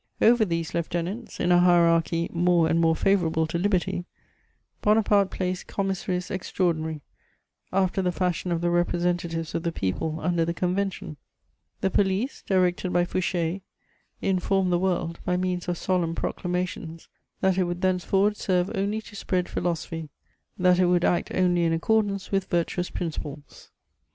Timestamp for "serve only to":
18.37-19.15